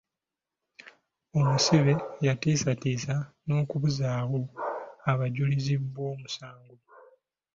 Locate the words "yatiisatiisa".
2.27-3.15